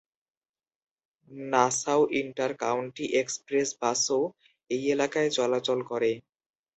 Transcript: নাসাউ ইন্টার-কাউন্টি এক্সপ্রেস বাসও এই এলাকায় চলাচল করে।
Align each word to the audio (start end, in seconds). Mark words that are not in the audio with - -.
নাসাউ 1.51 2.01
ইন্টার-কাউন্টি 2.21 3.05
এক্সপ্রেস 3.21 3.69
বাসও 3.81 4.21
এই 4.69 4.83
এলাকায় 4.93 5.29
চলাচল 5.37 5.79
করে। 5.91 6.11